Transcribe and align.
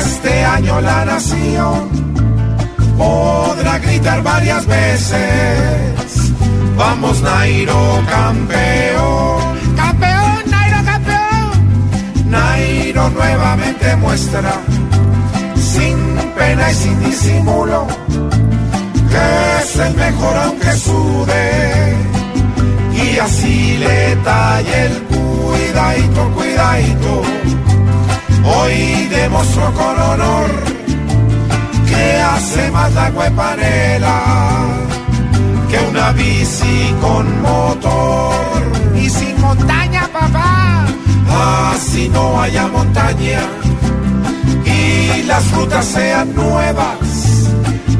Este 0.00 0.44
año 0.44 0.80
la 0.80 1.04
nación 1.04 1.88
podrá 2.96 3.78
gritar 3.78 4.22
varias 4.22 4.66
veces. 4.66 6.32
Vamos, 6.76 7.20
Nairo, 7.22 8.02
campeón. 8.08 9.58
Campeón, 9.76 10.42
Nairo, 10.46 10.78
campeón. 10.84 12.30
Nairo 12.30 13.10
nuevamente 13.10 13.96
muestra, 13.96 14.52
sin 15.56 15.98
pena 16.36 16.70
y 16.70 16.74
sin 16.74 17.00
disimulo, 17.04 17.86
que 19.10 19.62
es 19.62 19.76
el 19.76 19.94
mejor 19.94 20.36
aunque 20.44 20.72
sude 20.72 22.10
y 22.94 23.18
así 23.18 23.76
le 23.78 24.16
talle 24.16 24.86
el 24.86 25.02
cuidadito, 25.02 26.30
cuidadito. 26.34 27.22
Demostró 29.22 29.70
con 29.74 30.00
honor 30.00 30.50
que 31.86 32.20
hace 32.22 32.70
más 32.70 32.90
la 32.94 33.10
huepanela 33.10 34.18
que 35.68 35.78
una 35.90 36.12
bici 36.12 36.94
con 37.02 37.42
motor. 37.42 38.62
Y 38.96 39.10
sin 39.10 39.38
montaña, 39.38 40.08
papá. 40.10 40.86
Así 41.74 42.08
no 42.08 42.40
haya 42.40 42.66
montaña 42.68 43.42
y 44.64 45.22
las 45.24 45.52
rutas 45.52 45.84
sean 45.84 46.34
nuevas. 46.34 46.98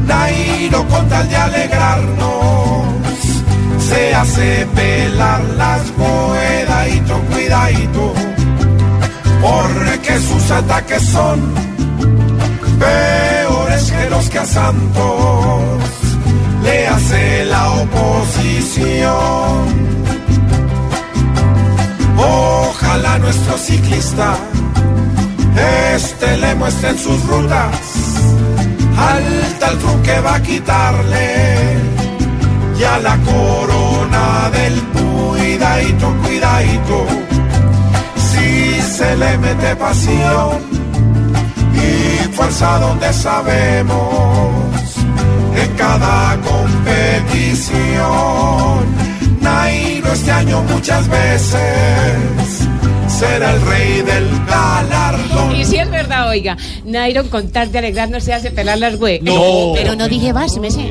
Nairo 0.07 0.89
con 0.89 1.07
tal 1.11 1.29
de 1.29 1.37
alegrarnos 1.37 2.85
se 3.79 4.15
hace 4.15 4.67
pelar 4.75 5.43
las 5.59 5.83
cuidadito, 5.83 6.10
ataques 10.61 11.03
son 11.03 11.39
peores 12.79 13.93
que 13.93 14.11
los 14.11 14.31
que 14.31 14.39
a 14.39 14.47
Santos 14.47 15.63
le 16.63 16.87
hace 16.87 17.45
la 17.47 17.71
oposición. 17.85 19.59
Ojalá 22.17 23.19
nuestro 23.19 23.57
ciclista 23.57 24.37
este 25.95 26.37
le 26.37 26.55
muestre 26.55 26.91
en 26.91 26.99
sus 26.99 27.19
rutas 27.27 27.77
al 29.09 29.27
tal 29.61 29.77
que 30.03 30.21
va 30.21 30.35
a 30.35 30.43
quitarle 30.43 31.29
ya 32.79 32.99
la 32.99 33.17
corona 33.31 34.30
se 39.11 39.17
le 39.17 39.39
mete 39.39 39.75
pasión 39.77 40.59
y 41.75 42.33
fuerza 42.33 42.79
donde 42.79 43.13
sabemos, 43.13 44.55
en 45.57 45.73
cada 45.77 46.39
competición. 46.51 47.81
Nairo 49.41 50.13
este 50.13 50.31
año 50.31 50.63
muchas 50.63 51.09
veces 51.09 52.69
será 53.09 53.55
el 53.55 53.63
rey 53.63 54.03
del 54.03 54.29
galardón. 54.47 55.57
Y 55.57 55.65
si 55.65 55.79
es 55.79 55.91
verdad, 55.91 56.29
oiga, 56.29 56.57
Nairo 56.85 57.29
con 57.31 57.51
tal 57.51 57.73
de 57.73 57.79
alegrarnos 57.79 58.23
se 58.23 58.33
hace 58.33 58.53
pelar 58.53 58.79
las 58.79 58.95
hue. 58.95 59.19
No. 59.23 59.73
Pero 59.75 59.97
no 59.97 60.07
dije 60.09 60.33
más, 60.33 60.57
me 60.59 60.71
sé. 60.71 60.89